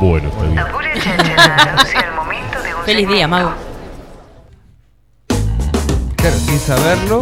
[0.00, 0.56] Bueno, está bien.
[2.86, 3.52] Feliz día, mago.
[6.16, 7.20] Claro, sin saberlo.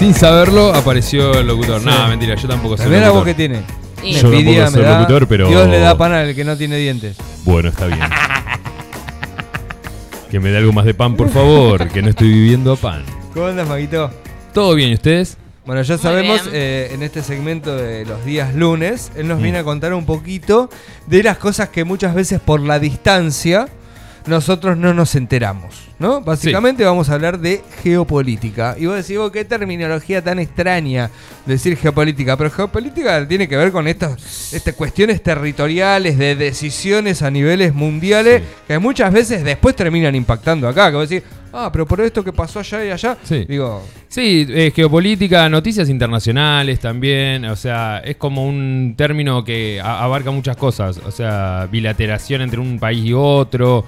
[0.00, 1.82] Sin saberlo apareció el locutor.
[1.82, 1.86] Sí.
[1.86, 3.24] No, mentira, yo tampoco la voz locutor.
[3.26, 3.62] que tiene.
[4.02, 4.10] Sí.
[4.10, 4.98] Yo tampoco soy me da.
[4.98, 7.16] locutor, pero- Dios le da pan al que no tiene dientes.
[7.44, 8.00] Bueno, está bien.
[10.32, 13.04] que me dé algo más de pan, por favor, que no estoy viviendo a pan.
[13.32, 14.10] ¿Cómo andas, Maguito?
[14.52, 15.38] ¿Todo bien y ustedes?
[15.66, 19.42] Bueno, ya sabemos, eh, en este segmento de los días lunes, él nos Mm.
[19.42, 20.68] viene a contar un poquito
[21.06, 23.66] de las cosas que muchas veces por la distancia
[24.26, 26.20] nosotros no nos enteramos, ¿no?
[26.22, 28.74] Básicamente vamos a hablar de geopolítica.
[28.78, 31.10] Y vos decís, "Oh, qué terminología tan extraña
[31.46, 37.30] decir geopolítica, pero geopolítica tiene que ver con estas, estas cuestiones territoriales, de decisiones a
[37.30, 38.48] niveles mundiales, Sí.
[38.68, 42.32] que muchas veces después terminan impactando acá, que vos decís, ah, pero por esto que
[42.32, 43.44] pasó allá y allá, Sí.
[43.48, 50.30] digo, Sí, eh, geopolítica, noticias internacionales también, o sea, es como un término que abarca
[50.30, 53.84] muchas cosas, o sea, bilateración entre un país y otro,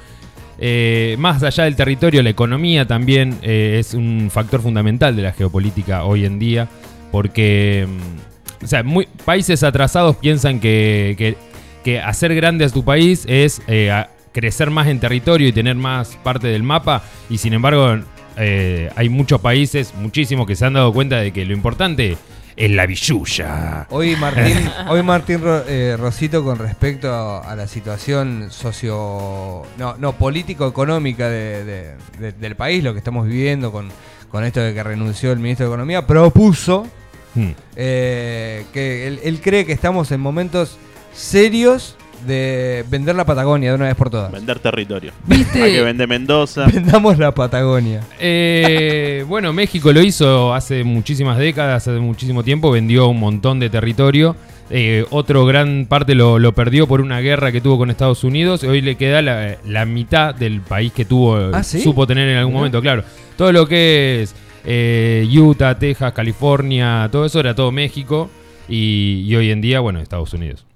[0.59, 5.33] eh, más allá del territorio, la economía también eh, es un factor fundamental de la
[5.33, 6.67] geopolítica hoy en día,
[7.13, 11.37] porque, mm, o sea, muy- países atrasados piensan que, que-
[11.85, 15.77] que hacer grande a tu país es eh, a- crecer más en territorio y tener
[15.77, 17.97] más parte del mapa, y sin embargo
[18.37, 22.19] eh, hay muchos países, muchísimos, que se han dado cuenta de que lo importante
[22.55, 23.87] es la billulla.
[23.89, 30.13] Hoy Martín, hoy Martín eh, Rosito con respecto a, a la situación socio, no, no
[30.13, 33.89] político-económica de- de- de- del país, lo que estamos viviendo con,
[34.31, 36.87] con esto de que renunció el ministro de Economía, propuso
[37.35, 37.51] Hmm.
[37.77, 40.79] eh, que él, él cree que estamos en momentos
[41.13, 41.97] serios
[42.27, 44.31] de vender la Patagonia de una vez por todas.
[44.33, 45.13] Vender territorio.
[45.27, 45.63] ¿Viste?
[45.63, 46.67] Hay que vender Mendoza.
[46.73, 48.01] Vendamos la Patagonia.
[48.21, 53.71] Eh, bueno, México lo hizo hace muchísimas décadas, hace muchísimo tiempo, vendió un montón de
[53.71, 54.37] territorio.
[54.69, 58.65] Eh, otro gran parte lo, lo perdió por una guerra que tuvo con Estados Unidos.
[58.65, 61.81] Hoy le queda la, la mitad del país que tuvo, ¿Ah, sí?
[61.81, 63.05] supo tener en algún momento, claro.
[63.37, 68.29] Todo lo que es eh, Utah, Texas, California, todo eso era todo México.
[68.69, 70.67] Y, y hoy en día, bueno, Estados Unidos.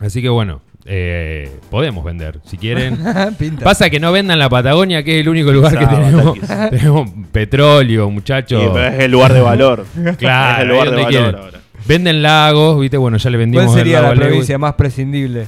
[0.00, 2.98] Así que bueno, eh, podemos vender, si quieren.
[3.62, 6.38] Pasa que no vendan la Patagonia, que es el único lugar que tenemos.
[6.70, 8.70] tenemos petróleo, Sí, muchachos.
[8.72, 9.86] pero es el lugar de valor.
[10.18, 11.58] Claro, es el lugar de valor ahora.
[11.86, 15.46] Venden lagos, viste, bueno, ya le vendimos ¿Cuál el sería lago la provincia más prescindible?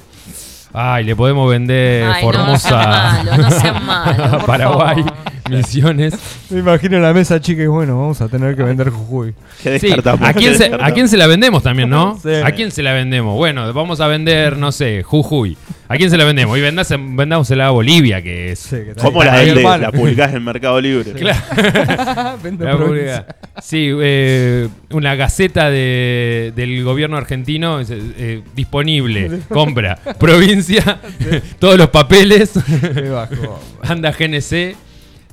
[0.72, 5.02] Ay, le podemos vender Ay, no, Formosa sean malo, no sean malo, a por Paraguay,
[5.02, 5.14] favor.
[5.58, 6.14] Misiones.
[6.50, 9.34] Me imagino la mesa chica y bueno, vamos a tener que vender Jujuy.
[9.62, 9.92] ¿Qué Sí?
[9.92, 10.70] ¿a, quién ¿Qué se?
[10.80, 12.18] ¿A quién se la vendemos también, no?
[12.22, 12.30] Sí.
[12.44, 13.34] ¿A quién se la vendemos?
[13.36, 15.56] Bueno, vamos a vender, no sé, Jujuy.
[15.88, 16.56] ¿A quién se la vendemos?
[16.56, 18.60] Y vendás- vendámosela a Bolivia, que es...
[18.60, 19.82] Sí, que ¿Cómo la hermano.
[19.82, 21.12] La publicás en Mercado Libre.
[21.18, 22.38] Claro.
[22.42, 23.26] Vendo La.
[23.60, 29.40] Sí, eh, una gaceta de- del gobierno argentino es, eh, disponible.
[29.48, 29.96] Compra.
[30.18, 31.00] Provincia.
[31.58, 32.52] todos los papeles.
[32.94, 33.60] Qué bajo.
[33.82, 34.76] Anda GNC.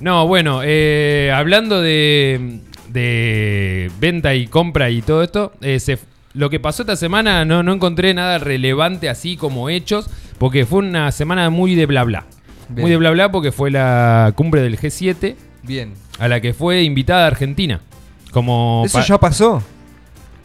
[0.00, 5.98] No, bueno, eh, hablando de, de venta y compra y todo esto, eh, se-
[6.34, 10.80] lo que pasó esta semana no, no encontré nada relevante así como hechos, porque fue
[10.80, 12.26] una semana muy de bla bla.
[12.68, 12.82] Bien.
[12.82, 15.94] Muy de bla bla porque fue la cumbre del G7 Bien.
[16.18, 17.80] a la que fue invitada Argentina.
[18.30, 19.62] Como ¿Eso pa- ya pasó?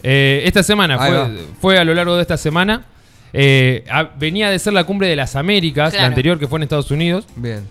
[0.01, 2.85] Eh, esta semana, fue, fue a lo largo de esta semana.
[3.33, 6.63] Eh, a- venía de ser la cumbre de las Américas, la anterior que fue en
[6.63, 7.27] Estados Unidos.
[7.35, 7.61] Bien.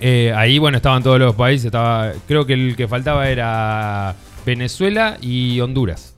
[0.00, 1.66] Eh, ahí, bueno, estaban todos los países.
[1.66, 4.14] Estaba, creo que el que faltaba era
[4.46, 6.14] Venezuela y Honduras.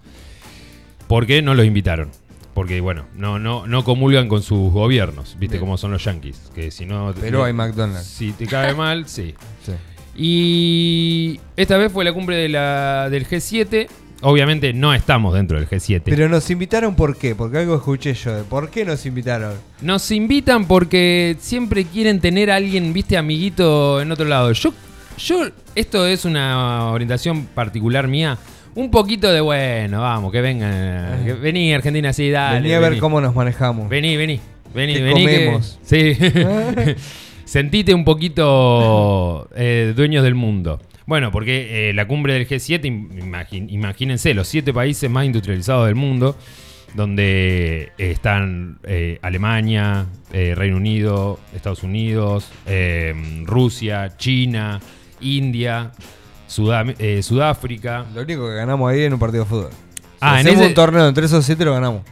[1.09, 2.11] ¿Por qué no los invitaron?
[2.55, 5.37] Porque, bueno, no, no, no comulgan con sus gobiernos.
[5.39, 5.61] ¿Viste Bien.
[5.61, 6.51] cómo son los yankees?
[6.55, 7.15] Que si no.
[7.21, 8.07] Pero hay McDonald's.
[8.07, 9.35] Si te cae mal, sí.
[9.65, 9.73] Sí.
[10.15, 13.89] Y esta vez fue la cumbre de la, del G7.
[14.23, 16.03] Obviamente no estamos dentro del G7.
[16.05, 17.35] Pero nos invitaron ¿por qué?
[17.35, 18.35] Porque algo escuché yo.
[18.37, 19.55] de ¿Por qué nos invitaron?
[19.81, 24.53] Nos invitan porque siempre quieren tener a alguien, viste, amiguito en otro lado.
[24.53, 24.73] Yo,
[25.19, 28.39] yo, esto es una orientación particular mía.
[28.75, 31.25] Un poquito de bueno, vamos, que vengan.
[31.25, 32.61] que- vení, Argentina, sí, dale.
[32.61, 33.01] Vení a ver vení.
[33.01, 33.89] cómo nos manejamos.
[33.89, 34.41] Vení, vení.
[34.73, 35.27] Vení, ¿Qué vení.
[35.27, 35.79] que- comemos?
[35.83, 36.17] sí.
[37.45, 40.81] Sentite un poquito eh, dueños del mundo.
[41.07, 45.87] Bueno, porque eh, la cumbre del G7, im- imagi- imagínense, los siete países más industrializados
[45.87, 46.37] del mundo,
[46.95, 53.15] donde eh, están eh, Alemania, eh, Reino Unido, Estados Unidos, eh,
[53.45, 54.79] Rusia, China,
[55.21, 55.91] India,
[56.49, 58.05] Sudam- eh, Sudáfrica.
[58.15, 59.71] Lo único que ganamos ahí en un partido de fútbol.
[59.73, 62.03] Si Ah, en ese- un torneo entre esos siete lo ganamos.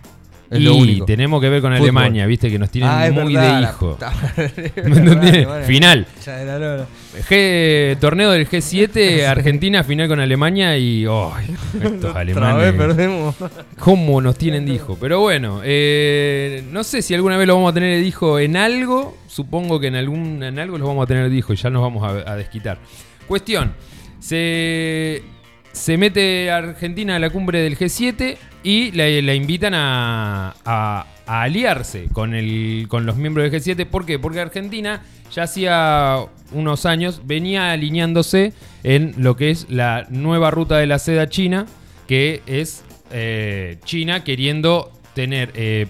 [0.50, 1.04] Es lo y único.
[1.06, 1.82] tenemos que ver con Fútbol.
[1.90, 3.90] Alemania, viste, que nos tienen Ah, muy verdad, de la hijo.
[3.92, 5.32] puta madre, es ¿Me entendés?
[5.46, 5.64] verdad.
[5.64, 6.06] Final.
[7.28, 11.04] G, torneo del G7, Argentina final con Alemania y.
[11.08, 11.54] ¡ay!
[11.82, 12.72] estos Otra vez alemanes.
[12.74, 13.34] perdemos.
[13.78, 14.96] ¿Cómo nos tienen de hijo?
[15.00, 18.56] Pero bueno, eh, no sé si alguna vez lo vamos a tener de hijo en
[18.56, 19.16] algo.
[19.26, 21.82] Supongo que en, algún, en algo lo vamos a tener de hijo y ya nos
[21.82, 22.78] vamos a, a desquitar.
[23.26, 23.72] Cuestión:
[24.18, 25.22] se,
[25.72, 31.42] se mete Argentina a la cumbre del G7 y la, la invitan a, a- a
[31.42, 33.86] aliarse con, el, con los miembros del G7.
[33.86, 34.18] ¿Por qué?
[34.18, 36.16] Porque Argentina ya hacía
[36.50, 41.66] unos años venía alineándose en lo que es la nueva ruta de la seda china,
[42.08, 42.82] que es
[43.12, 45.86] eh, China queriendo tener eh,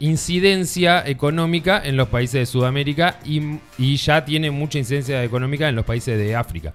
[0.00, 3.42] incidencia económica en los países de Sudamérica y,
[3.76, 6.72] y ya tiene mucha incidencia económica en los países de África.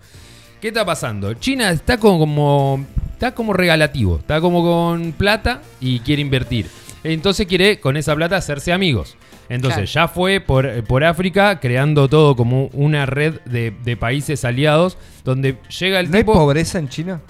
[0.62, 1.34] ¿Qué está pasando?
[1.34, 6.68] China está como, como- está como regalativo, está como con plata y quiere invertir.
[7.04, 9.18] Entonces quiere con esa plata hacerse amigos.
[9.50, 14.98] Entonces ya fue por, por África creando todo como una red de, de países aliados
[15.24, 17.22] donde llega el ¿No hay pobreza en China?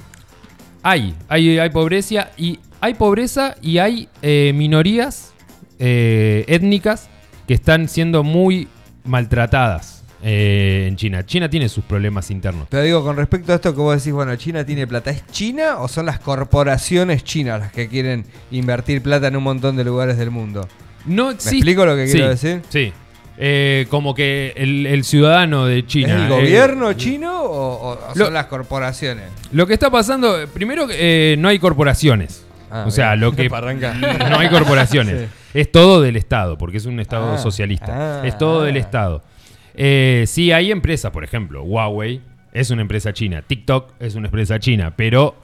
[0.83, 5.33] Hay, hay, hay pobreza y hay pobreza y hay eh, minorías
[5.79, 7.09] eh, étnicas
[7.47, 8.67] que están siendo muy
[9.05, 9.92] maltratadas
[10.23, 11.25] eh, en China.
[11.25, 12.67] China tiene sus problemas internos.
[12.69, 15.77] Pero digo, con respecto a esto que vos decís, bueno, China tiene plata, ¿es China
[15.79, 20.17] o son las corporaciones chinas las que quieren invertir plata en un montón de lugares
[20.17, 20.67] del mundo?
[21.05, 22.61] No existe- explico lo que quiero Sí, decir?
[22.69, 22.93] Sí.
[23.37, 26.09] Eh, como que el, el ciudadano de China.
[26.13, 29.25] ¿Es el eh, gobierno chino o, o- o lo- son las corporaciones?
[29.51, 32.45] lo que está pasando, primero eh, no hay corporaciones.
[32.71, 33.21] Ah, o sea, bien.
[33.21, 35.29] lo que no hay corporaciones.
[35.53, 35.59] Sí.
[35.59, 38.21] Es todo del Estado, porque es un Estado Ah, socialista.
[38.21, 38.75] ah, es todo del.
[38.75, 39.21] Estado.
[39.75, 42.21] Eh, sí, hay empresas, por ejemplo, Huawei
[42.51, 45.35] es una empresa china, TikTok es una empresa china, pero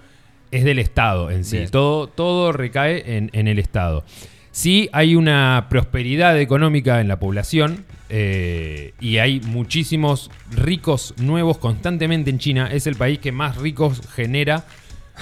[0.51, 1.57] es del Estado en sí.
[1.57, 1.69] Bien.
[1.69, 4.03] Todo, todo recae en, en el Estado.
[4.51, 12.29] Sí hay una prosperidad económica en la población eh, y hay muchísimos ricos nuevos constantemente
[12.29, 12.69] en China.
[12.71, 14.65] Es el país que más ricos genera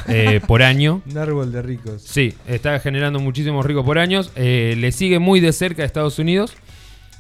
[0.08, 1.02] eh, por año.
[1.10, 2.02] Un árbol de ricos.
[2.02, 4.32] Sí, está generando muchísimos ricos por años.
[4.36, 6.56] Eh, le sigue muy de cerca a Estados Unidos.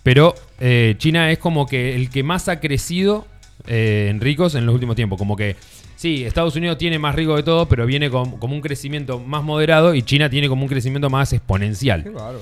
[0.07, 3.27] Pero eh, China es como que el que más ha crecido
[3.68, 5.18] eh, en ricos en los últimos tiempos.
[5.18, 5.57] Como que,
[5.98, 9.44] sí, Estados Unidos tiene más rico de todo, pero viene con, como un crecimiento más
[9.44, 12.04] moderado y China tiene como un crecimiento más Qué exponencial.
[12.04, 12.39] bárbaro.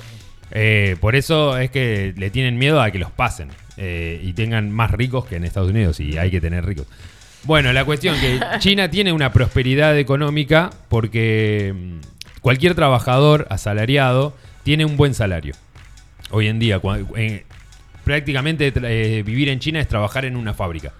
[0.51, 4.69] Eh, por eso es que le tienen miedo a que los pasen eh, y tengan
[4.69, 6.85] más ricos que en Estados Unidos y hay que tener ricos.
[7.45, 14.85] Bueno, la cuestión que China tiene una prosperidad económica porque mm, cualquier trabajador asalariado tiene
[14.85, 15.55] un buen salario.
[16.31, 16.79] Hoy en día,
[18.05, 20.93] prácticamente eh, vivir en China es trabajar en una fábrica.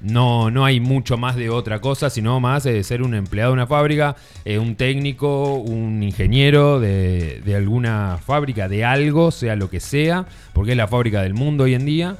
[0.00, 3.54] No, no hay mucho más de otra cosa, sino más eh, ser un empleado de
[3.54, 9.70] una fábrica, eh, un técnico, un ingeniero de, de alguna fábrica, de algo, sea lo
[9.70, 12.16] que sea, porque es la fábrica del mundo hoy en día.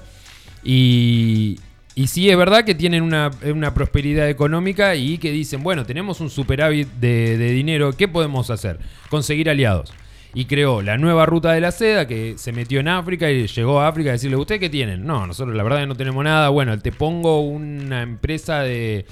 [0.64, 1.60] Y,
[2.06, 3.30] sí, es verdad que tienen una,
[3.74, 8.78] prosperidad económica y que dicen, bueno, tenemos un superávit de, de dinero, ¿qué podemos hacer?
[9.10, 9.92] Conseguir aliados.
[10.36, 13.80] Y creó la nueva ruta de la seda que se metió en África y llegó
[13.80, 15.06] a África a decirle, ¿usted qué tienen?
[15.06, 16.50] No, nosotros la verdad no tenemos nada.
[16.50, 19.06] Bueno, te pongo una empresa de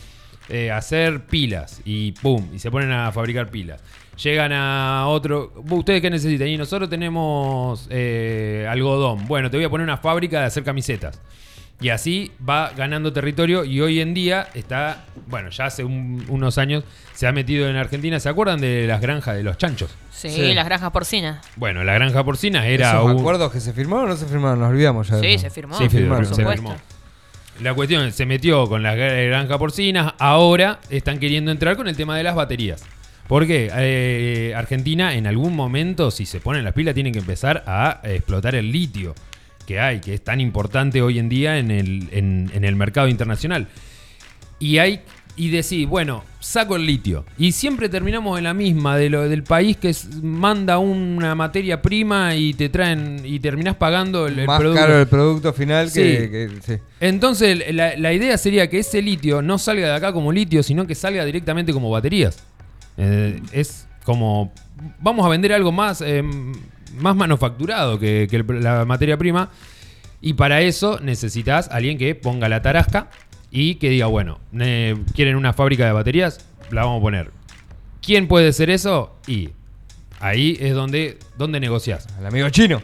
[0.50, 3.82] eh, hacer pilas y pum, y se ponen a fabricar pilas.
[4.22, 6.46] Llegan a otro, ¿ustedes qué necesitan?
[6.46, 9.26] Y nosotros tenemos eh, algodón.
[9.26, 11.22] Bueno, te voy a poner una fábrica de hacer camisetas.
[11.80, 16.56] Y así va ganando territorio y hoy en día está, bueno, ya hace un- unos
[16.56, 16.84] años
[17.14, 18.18] se ha metido en Argentina.
[18.20, 19.90] ¿Se acuerdan de las granjas de los chanchos?
[20.12, 20.54] Sí, Sí.
[20.54, 21.44] las granjas porcinas.
[21.56, 24.60] Bueno, la granja porcina era ¿Esos un- acuerdos que se firmaron o no se firmaron?
[24.60, 25.16] Nos olvidamos ya.
[25.16, 25.42] de Sí, eso.
[25.42, 25.76] se firmó.
[25.76, 26.52] Sí, firmó, por se supuesto.
[26.62, 26.76] firmó.
[27.60, 31.96] La cuestión se metió con las gra- granja porcinas, ahora están queriendo entrar con el
[31.96, 32.82] tema de las baterías.
[33.28, 38.00] Porque eh, Argentina en algún momento, si se ponen las pilas, tienen que empezar a
[38.04, 39.14] explotar el litio
[39.66, 43.08] que hay, que es tan importante hoy en día en el, en- en el mercado
[43.08, 43.68] internacional.
[44.58, 45.00] Y hay
[45.36, 47.24] y decir, bueno, saco el litio.
[47.36, 51.82] Y siempre terminamos en la misma de lo, del país que es- manda una materia
[51.82, 54.80] prima y te traen y terminás pagando el, el Más producto.
[54.80, 56.00] caro el producto final Sí.
[56.02, 56.82] que, que- sí.
[57.00, 60.86] Entonces, la, la idea sería que ese litio no salga de acá como litio, sino
[60.86, 62.38] que salga directamente como baterías.
[62.96, 64.52] Eh, es como.
[65.00, 66.22] Vamos a vender algo más, eh,
[66.98, 69.50] más manufacturado que, que el- la materia prima.
[70.20, 73.10] Y para eso necesitas alguien que ponga la tarasca
[73.50, 76.38] y que diga, bueno, eh, ¿quieren una fábrica de baterías?
[76.70, 77.30] La vamos a poner.
[78.00, 79.14] ¿Quién puede ser eso?
[79.26, 79.50] Y
[80.20, 82.06] ahí es donde, donde negociás.
[82.18, 82.80] El amigo chino.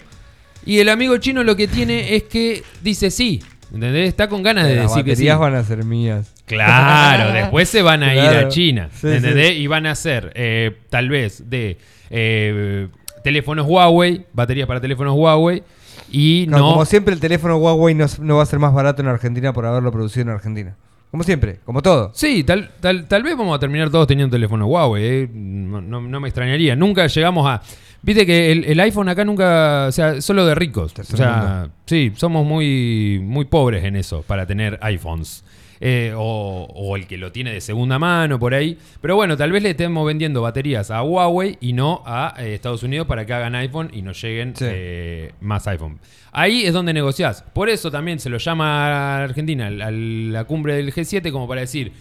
[0.67, 3.43] Y el amigo chino lo que tiene es que dice sí.
[3.73, 4.09] ¿Entendés?
[4.09, 5.23] Está con ganas de Las decir que sí.
[5.23, 6.35] baterías van a ser mías.
[6.45, 8.91] Claro, después se van a ir a China.
[8.93, 9.51] Sí, ¿Entendés?
[9.51, 9.55] sí.
[9.63, 11.79] Y van a hacer, eh, tal vez, de.
[12.11, 12.89] eh,
[13.23, 15.63] teléfonos Huawei, baterías para teléfonos Huawei.
[16.11, 16.71] Y Claro, no.
[16.73, 19.67] Como siempre, el teléfono Huawei no, no va a ser más barato en Argentina por
[19.67, 20.77] haberlo producido en Argentina.
[21.11, 22.13] Como siempre, como todo.
[22.15, 25.05] Sí, tal, tal, tal vez vamos a terminar todos teniendo teléfono Huawei.
[25.05, 25.29] eh.
[25.33, 26.77] No, no- no me extrañaría.
[26.77, 27.61] Nunca llegamos a.
[28.03, 29.87] Viste que el, el iPhone acá nunca.
[29.89, 30.95] O sea, solo de ricos.
[30.99, 35.45] O sea, sí, somos muy, muy pobres en eso para tener iPhones.
[35.83, 38.77] Eh, o, o el que lo tiene de segunda mano por ahí.
[39.01, 42.83] Pero bueno, tal vez le estemos vendiendo baterías a Huawei y no a eh, Estados
[42.83, 44.67] Unidos para que hagan iPhone y nos lleguen Sí.
[44.69, 45.99] eh, más iPhone.
[46.33, 47.43] Ahí es donde negociás.
[47.55, 51.63] Por eso también se lo llama a Argentina a la cumbre del G7 como para
[51.63, 51.93] decir,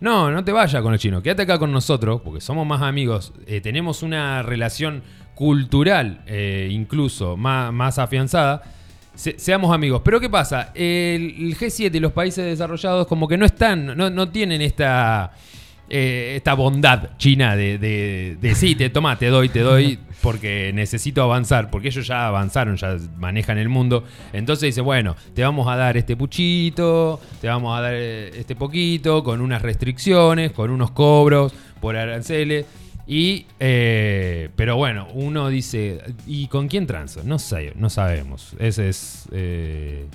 [0.00, 3.32] no, no te vayas con los chinos, quédate acá con nosotros, porque somos más amigos,
[3.46, 5.02] eh, tenemos una relación
[5.36, 8.62] cultural eh, incluso más, más afianzada.
[9.14, 10.00] Se- seamos amigos.
[10.04, 10.72] Pero ¿qué pasa?
[10.74, 15.32] El, el G7 y los países desarrollados como que no están, no, no tienen esta,
[15.88, 20.70] eh, esta bondad china de, de, de sí, te toma, te doy, te doy, porque
[20.72, 24.04] necesito avanzar, porque ellos ya avanzaron, ya manejan el mundo.
[24.32, 28.54] Entonces dice, bueno, te vamos a dar este puchito, te vamos a dar eh, este
[28.56, 32.66] poquito, con unas restricciones, con unos cobros por aranceles.
[33.10, 37.22] Y, eh, pero bueno, uno dice, ¿y con quién transo?
[37.24, 38.54] No sé, no sabemos.
[38.60, 40.06] Ese es eh,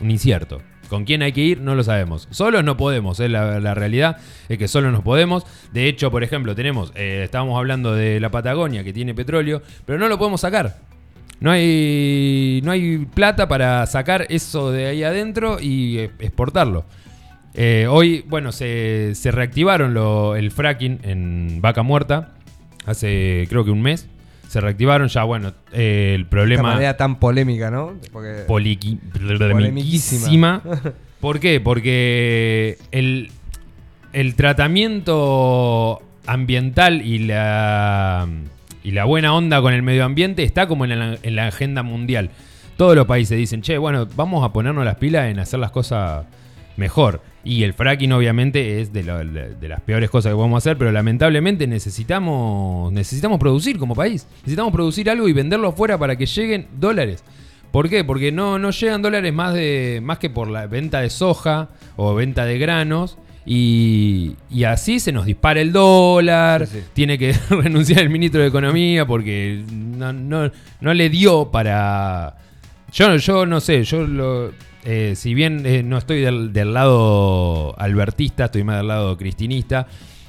[0.00, 0.62] un incierto.
[0.88, 1.60] ¿Con quién hay que ir?
[1.60, 2.26] No lo sabemos.
[2.30, 4.16] Solo no podemos, es la, realidad
[4.48, 5.44] es que solo nos podemos.
[5.74, 9.98] De hecho, por ejemplo, tenemos, eh, estábamos hablando de la Patagonia que tiene petróleo, pero
[9.98, 10.78] no lo podemos sacar.
[11.40, 16.86] No hay, no hay plata para sacar eso de ahí adentro y eh, exportarlo.
[17.54, 22.34] Eh, hoy, bueno, se, se reactivaron lo- el fracking en Vaca Muerta
[22.86, 24.08] hace creo que un mes.
[24.48, 27.94] Se reactivaron ya, bueno, eh, el De problema manera tan polémica, ¿no?
[28.12, 30.60] Porque poliqui- Polemiquísima.
[30.60, 30.62] polemiquísima.
[31.20, 31.60] ¿Por qué?
[31.60, 33.30] Porque el,
[34.12, 38.26] el tratamiento ambiental y la,
[38.82, 41.82] y la buena onda con el medio ambiente está como en la, en la agenda
[41.82, 42.30] mundial.
[42.76, 46.26] Todos los países dicen, che, bueno, vamos a ponernos las pilas en hacer las cosas
[46.76, 47.20] mejor.
[47.44, 50.90] Y el fracking obviamente es de, lo- de las peores cosas que podemos hacer, pero
[50.92, 54.26] lamentablemente necesitamos, necesitamos producir como país.
[54.38, 57.22] Necesitamos producir algo y venderlo afuera para que lleguen dólares.
[57.70, 58.04] ¿Por qué?
[58.04, 62.14] Porque no, no llegan dólares más, de, más que por la venta de soja o
[62.14, 63.18] venta de granos.
[63.46, 66.66] Y, y así se nos dispara el dólar.
[66.66, 66.84] Sí, sí.
[66.94, 70.50] Tiene que renunciar el ministro de Economía porque no, no-
[70.80, 72.36] no le dio para...
[72.92, 74.52] Yo, yo no sé, yo lo,
[74.84, 79.86] eh, si bien eh, no estoy del, del lado albertista, estoy más del lado cristinista,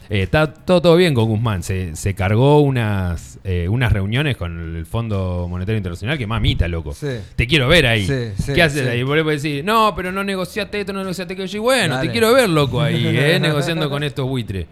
[0.09, 1.63] eh, está todo, todo bien con Guzmán.
[1.63, 6.93] Se, se cargó unas, unas reuniones con el Fondo Monetario Internacional que mamita, loco.
[6.93, 7.07] Sí.
[7.35, 8.05] Te quiero ver ahí.
[8.05, 9.01] Sí, sí, ¿Qué haces ahí?
[9.01, 11.57] A decir, no, pero no negociaste esto, no negociaste aquello.
[11.57, 12.07] Y bueno, Dale.
[12.07, 13.03] te quiero ver, loco, ahí,
[13.41, 14.67] negociando con estos buitres.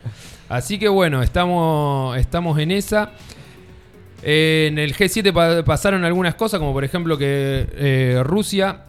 [0.49, 3.11] Así que bueno, estamos, estamos en esa.
[4.21, 8.83] En el G7 pa- pasaron algunas cosas, como por ejemplo que Rusia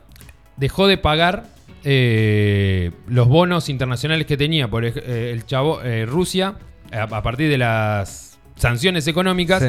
[0.57, 1.45] dejó de pagar
[1.85, 4.69] eh, los bonos internacionales que tenía.
[4.69, 6.55] Por eh, el chavo, eh, Rusia,
[6.93, 9.69] a, a partir de las sanciones económicas, Sí.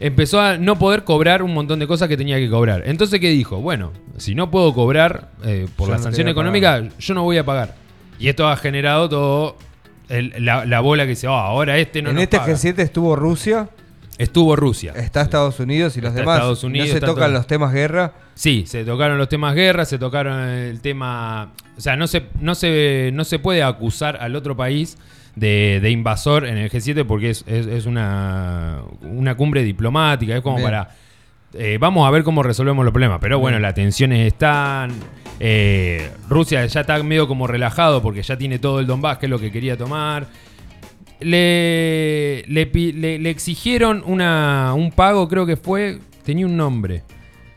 [0.00, 2.82] empezó a no poder cobrar un montón de cosas que tenía que cobrar.
[2.86, 3.58] Entonces, ¿qué dijo?
[3.60, 7.38] Bueno, si no puedo cobrar eh, por Yo la no sanción económica, yo no voy
[7.38, 7.74] a pagar.
[8.18, 9.56] Y esto ha generado todo
[10.08, 12.52] el- la, la bola que dice, "Oh, ahora este no en nos este paga".
[12.54, 13.68] G7 estuvo Rusia,
[14.18, 14.92] Estuvo Rusia.
[14.96, 16.36] está Estados Unidos y los Está demás.
[16.38, 17.28] Estados Unidos, no se tocan todo.
[17.34, 18.12] los temas guerra.
[18.34, 21.52] Sí, se tocaron los temas guerra, se tocaron el tema.
[21.76, 24.96] O sea, no se, no se, no se puede acusar al otro país
[25.34, 30.40] de, de invasor en el G7 porque es, es- es una, una cumbre diplomática, es
[30.42, 30.66] como Bien.
[30.68, 30.88] para.
[31.52, 33.18] eh, vamos a ver cómo resolvemos los problemas.
[33.20, 34.92] Pero bueno, las tensiones están.
[35.40, 39.30] eh, Rusia ya está medio como relajado porque ya tiene todo el Donbass, que es
[39.30, 40.26] lo que quería tomar.
[41.20, 45.98] Le, le, le- le exigieron una, un pago, creo que fue.
[46.24, 47.02] Tenía un nombre.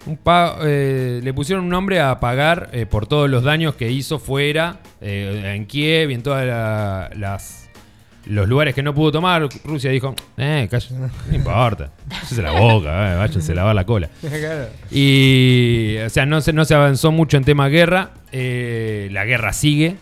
[0.05, 0.17] Un
[0.63, 4.77] eh, le pusieron un nombre a pagar eh, por todos los daños que hizo fuera,
[5.01, 7.55] eh, en Kiev y en todos las
[8.25, 9.47] los lugares que no pudo tomar.
[9.65, 14.09] Rusia dijo, eh, cállate, no importa, cállese la boca, eh, váyanse a lavar la cola.
[14.91, 18.11] Y, o sea, no se, no se avanzó mucho en tema guerra.
[18.31, 19.97] eh, la guerra sigue.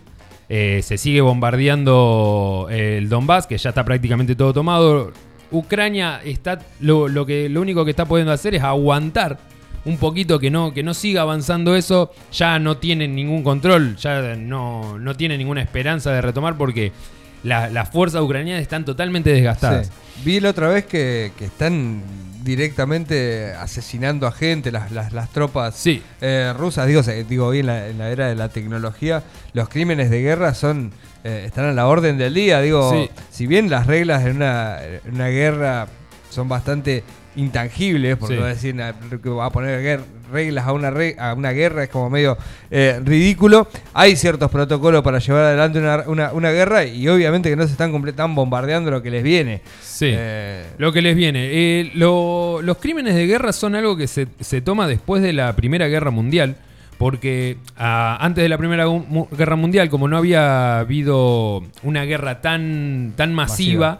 [0.50, 5.12] Eh, se sigue bombardeando eh, el Donbass, que ya está prácticamente todo tomado.
[5.52, 6.60] Ucrania está.
[6.80, 9.38] Lo, lo que, lo único que está pudiendo hacer es aguantar
[9.86, 12.12] un poquito que no, que no siga avanzando eso.
[12.34, 13.96] Ya no tienen ningún control.
[13.98, 16.92] Ya no, no tienen ninguna esperanza de retomar porque
[17.44, 19.92] la- las fuerzas ucranianas están totalmente desgastadas.
[20.26, 22.02] Vi la otra vez que, que están
[22.48, 26.02] directamente asesinando a gente, las, las, las tropas Sí.
[26.22, 26.88] eh, rusas.
[26.88, 29.24] Digo, digo hoy en la, en la era de la tecnología,
[29.54, 30.92] los crímenes de guerra son
[31.24, 32.62] eh, están a la orden del día.
[32.62, 33.10] Digo, Sí.
[33.32, 35.88] si bien las reglas en una, en una guerra
[36.30, 37.04] son bastante
[37.36, 38.42] intangibles, porque Sí.
[38.44, 38.76] decir
[39.22, 42.38] que va a poner guer- reglas a una, re- a una guerra, es como medio
[42.72, 43.68] eh, ridículo.
[43.94, 47.72] Hay ciertos protocolos para llevar adelante una, una- una guerra y obviamente que no se
[47.72, 49.62] están están bombardeando lo que les viene.
[49.82, 50.10] Sí.
[50.14, 51.48] Eh, Lo que les viene.
[51.52, 55.56] Eh, lo- los crímenes de guerra son algo que se, se toma después de la
[55.56, 56.56] Primera Guerra Mundial.
[56.98, 58.86] Porque ah, antes de la Primera
[59.38, 64.00] Guerra Mundial, como no había habido una guerra tan, tan masiva,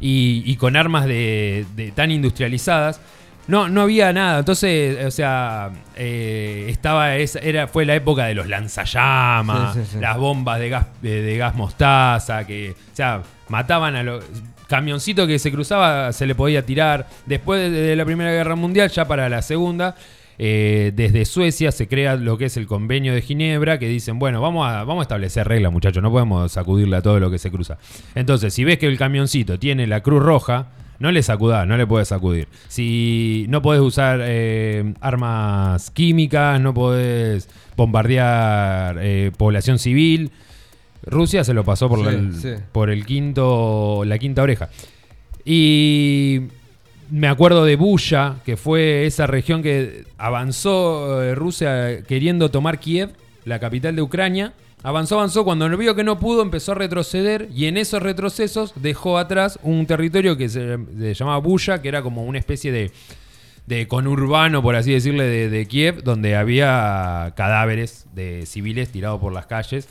[0.00, 3.00] Y, y con armas de, de tan industrializadas,
[3.48, 4.38] no, no había nada.
[4.38, 9.88] Entonces, o sea, eh, estaba esa, era, fue la época de los lanzallamas, Sí, sí,
[9.94, 9.98] sí.
[10.00, 14.24] las bombas de gas, de, de gas mostaza, que, o sea, mataban a los
[14.68, 17.06] camioncitos que se cruzaba, se le podía tirar.
[17.26, 19.96] Después de, de la Primera Guerra Mundial, ya para la Segunda,
[20.40, 24.40] eh, desde Suecia se crea lo que es el convenio de Ginebra, que dicen, bueno,
[24.40, 27.50] vamos a, vamos a establecer reglas, muchachos, no podemos sacudirle a todo lo que se
[27.50, 27.78] cruza.
[28.14, 30.66] Entonces, si ves que el camioncito tiene la cruz roja,
[30.98, 32.48] no le sacudás, no le puedes sacudir.
[32.68, 40.30] Si no podés usar eh, armas químicas, no podés bombardear eh, población civil.
[41.04, 42.50] Rusia se lo pasó por, Sí, el- sí.
[42.72, 44.68] por el quinto, la quinta oreja.
[45.44, 46.40] Y
[47.10, 53.10] me acuerdo de Buya, que fue esa región que avanzó eh, Rusia queriendo tomar Kiev,
[53.44, 54.52] la capital de Ucrania.
[54.82, 59.18] Avanzó, avanzó, cuando vio que no pudo empezó a retroceder y en esos retrocesos dejó
[59.18, 62.92] atrás un territorio que se, se llamaba Buya, que era como una especie de,
[63.66, 69.32] de conurbano, por así decirle, de, de Kiev, donde había cadáveres de civiles tirados por
[69.32, 69.88] las calles.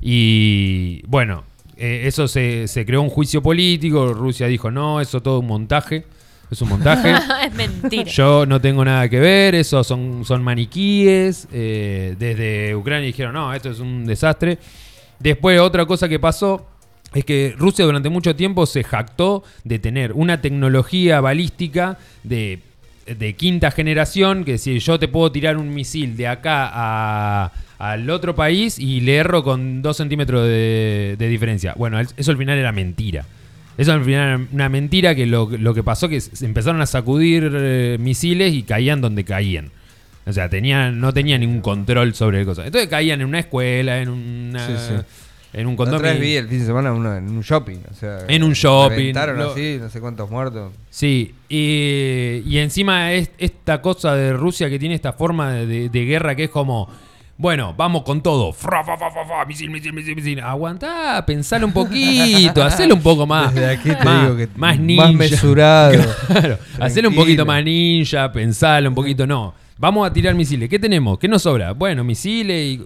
[0.00, 1.44] Y bueno,
[1.76, 6.04] eh, eso se, se creó un juicio político, Rusia dijo, no, eso todo un montaje,
[6.50, 7.12] es un montaje.
[7.46, 8.04] es mentira.
[8.10, 11.48] Yo no tengo nada que ver, eso son, son maniquíes.
[11.52, 14.58] eh, desde Ucrania dijeron, no, esto es un desastre.
[15.18, 16.66] Después otra cosa que pasó
[17.14, 22.60] es que Rusia durante mucho tiempo se jactó de tener una tecnología balística de,
[23.06, 28.08] de quinta generación, que si yo te puedo tirar un misil de acá a- al
[28.08, 31.74] otro país y le erro con dos centímetros de, de diferencia.
[31.76, 33.24] Bueno, eso al final era mentira.
[33.78, 36.86] Eso al final era una mentira que lo, lo que pasó que se empezaron a
[36.86, 39.70] sacudir eh, misiles y caían donde caían.
[40.26, 42.66] O sea, tenían, no tenían ningún control sobre cosas.
[42.66, 44.94] Entonces caían en una escuela, en una, Sí, sí.
[45.52, 46.20] en un la otra condominio.
[46.20, 47.78] vi el fin de semana uno en un shopping.
[47.90, 50.72] O sea, En un shopping, lo- así, no sé cuántos muertos.
[50.90, 55.88] Sí, y, y encima es esta cosa de Rusia que tiene esta forma de, de-
[55.90, 56.88] de guerra que es como,
[57.38, 58.52] bueno, vamos con todo.
[58.52, 60.40] Fra, fa, fa, fa, misil, misil, misil, misil.
[60.40, 63.54] Aguantá, pensalo un poquito, hacelo un poco más.
[63.54, 65.12] Desde aquí te más, digo que más más ninja.
[65.12, 66.02] mesurado.
[66.26, 69.54] Claro, hacelo un poquito más ninja, pensalo un poquito, no.
[69.78, 70.70] Vamos a tirar misiles.
[70.70, 71.18] ¿Qué tenemos?
[71.18, 71.72] ¿Qué nos sobra?
[71.72, 72.84] Bueno, misiles y.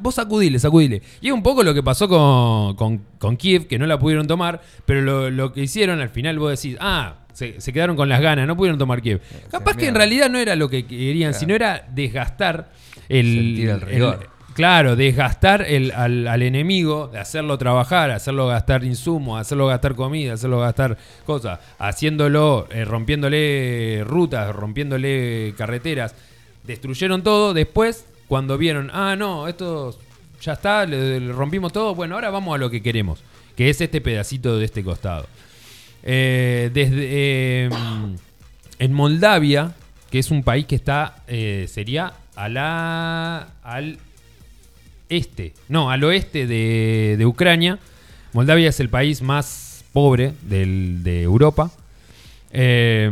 [0.00, 1.02] Vos sacudile, sacudile.
[1.20, 4.26] Y es un poco lo que pasó con, con, con Kiev, que no la pudieron
[4.26, 8.08] tomar, pero lo, lo que hicieron al final vos decís, ah, se, se quedaron con
[8.08, 9.20] las ganas, no pudieron tomar Kiev.
[9.50, 11.40] Capaz que en realidad no era lo que querían, Claro.
[11.40, 12.70] sino era desgastar
[13.08, 13.26] el.
[13.26, 14.34] Sentir el rigor.
[14.54, 20.34] Claro, desgastar el, al, al enemigo, de hacerlo trabajar, hacerlo gastar insumos, hacerlo gastar comida,
[20.34, 26.14] hacerlo gastar cosas, haciéndolo, eh, rompiéndole rutas, rompiéndole carreteras.
[26.62, 27.52] Destruyeron todo.
[27.52, 29.98] Después, cuando vieron, ah, no, esto
[30.40, 33.24] ya está, le, le rompimos todo, bueno, ahora vamos a lo que queremos,
[33.56, 35.26] que es este pedacito de este costado.
[36.04, 37.70] Eh, desde eh,
[38.78, 39.72] en Moldavia,
[40.10, 43.98] que es un país que está, sería a la, al
[45.08, 47.78] este, no, al oeste de, de Ucrania.
[48.32, 51.70] Moldavia es el país más pobre del- de Europa.
[52.52, 53.10] Eh,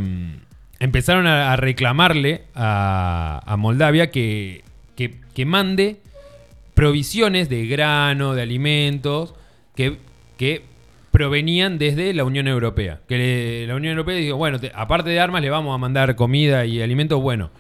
[0.81, 4.63] empezaron a, reclamarle a, a Moldavia que,
[4.97, 5.97] que, que mande
[6.75, 9.35] provisiones de grano, de alimentos,
[9.77, 9.99] que,
[10.39, 10.63] que
[11.13, 13.01] provenían desde la Unión Europea.
[13.09, 16.17] Que le- la Unión Europea dijo, bueno, te- aparte de armas le vamos a mandar
[16.17, 17.51] comida y alimentos, bueno.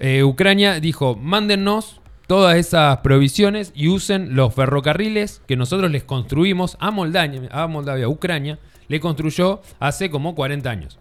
[0.00, 6.76] Eh, Ucrania dijo, mándennos todas esas provisiones y usen los ferrocarriles que nosotros les construimos
[6.78, 10.98] a Moldavia, a Moldavia, Ucrania, le construyó hace como 40 años.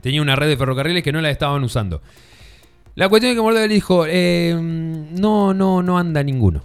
[0.00, 2.00] Tenía una red de ferrocarriles que no la estaban usando.
[2.94, 6.62] La cuestión es que Moldavia le dijo, eh, no, no, no anda ninguno.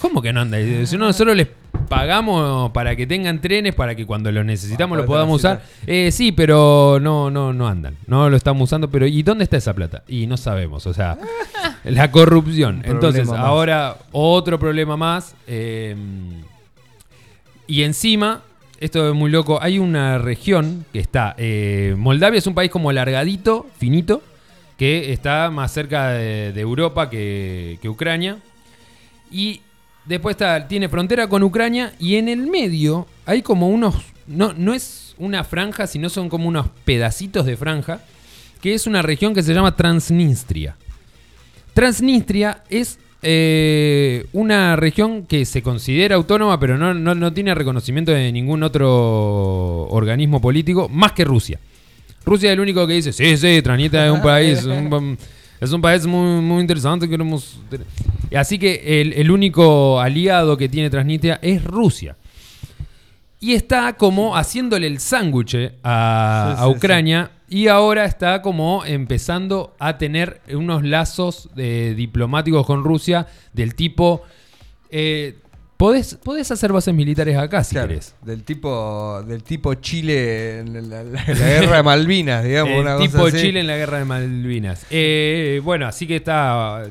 [0.00, 0.58] ¿Cómo que no anda?
[0.86, 1.48] Si no, nosotros les
[1.88, 5.62] pagamos para que tengan trenes, para que cuando los necesitamos Ah, lo para podamos usar.
[5.86, 7.96] Eh, sí, pero no, no, no andan.
[8.06, 8.90] No lo estamos usando.
[8.90, 10.02] Pero ¿y dónde está esa plata?
[10.08, 10.86] Y no sabemos.
[10.86, 11.18] O sea,
[11.84, 12.76] la corrupción.
[12.84, 15.34] Un Entonces, ahora otro problema más.
[15.46, 15.96] eh,
[17.66, 18.42] y encima,
[18.78, 21.34] esto es muy loco, hay una región que está...
[21.38, 24.22] eh, Moldavia es un país como alargadito, finito,
[24.76, 28.36] que está más cerca de, de Europa que, que Ucrania.
[29.30, 29.60] Y
[30.04, 33.94] después está, tiene frontera con Ucrania y en el medio hay como unos...
[34.26, 38.00] No, no es una franja, sino son como unos pedacitos de franja,
[38.62, 40.76] que es una región que se llama Transnistria.
[41.74, 48.12] Transnistria es eh, una región que se considera autónoma, pero no, no- no tiene reconocimiento
[48.12, 51.58] de ningún otro organismo político, más que Rusia.
[52.24, 55.18] Rusia es el único que dice, sí, sí, Transnistria es un país, un-
[55.60, 57.58] es un país muy, muy interesante, queremos...
[58.34, 62.16] Así que el, el único aliado que tiene Transnistria es Rusia.
[63.40, 67.30] Y está como haciéndole el sándwich a, Sí, a sí, Ucrania.
[67.48, 74.22] y ahora está como empezando a tener unos lazos eh, diplomáticos con Rusia del tipo...
[74.90, 75.36] eh,
[75.76, 78.14] podés, podés hacer bases militares acá si Claro, querés.
[78.22, 82.96] del tipo del tipo Chile en la, la- la guerra de Malvinas, digamos, El una
[82.96, 83.38] cosa tipo así.
[83.40, 84.86] Chile en la guerra de Malvinas.
[84.90, 86.84] Eh, bueno, así que está.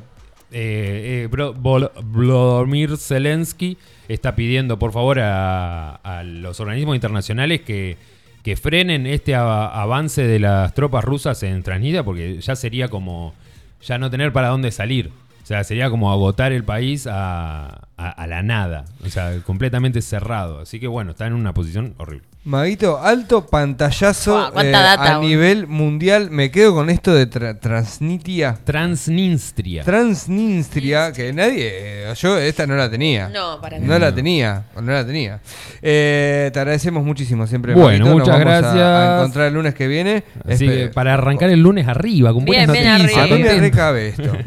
[0.52, 3.76] eh, eh, Zelensky
[4.08, 7.96] está pidiendo, por favor, a, a los organismos internacionales que,
[8.42, 13.34] que frenen este a- avance de las tropas rusas en Transnistria, porque ya sería como.
[13.86, 15.10] Ya no tener para dónde salir.
[15.44, 18.86] O sea, sería como agotar el país a, a- a la nada.
[19.04, 20.60] O sea, completamente cerrado.
[20.60, 22.26] Así que bueno, está en una posición horrible.
[22.46, 26.30] Maguito, alto pantallazo eh, data, a nivel mundial.
[26.30, 28.58] Me quedo con esto de tra- Transnistria.
[28.64, 29.82] Transnistria.
[29.82, 31.70] Transnistria, que nadie.
[32.10, 33.28] eh, Yo esta no la tenía.
[33.30, 33.98] No, para No nada.
[33.98, 35.40] la tenía, no la tenía.
[35.80, 37.72] Eh, te agradecemos muchísimo siempre.
[37.74, 38.04] Bueno, Maguito.
[38.04, 38.84] Nos muchas vamos a- gracias.
[38.84, 40.24] A, encontrar el lunes que viene.
[40.46, 43.22] Así Espe- que para arrancar el lunes arriba, con buenas Bien, bien noticias.
[43.22, 43.34] arriba.
[43.36, 44.32] ¿A dónde recabe esto?